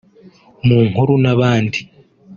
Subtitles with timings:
[0.67, 1.79] mu nkuru n’ahandi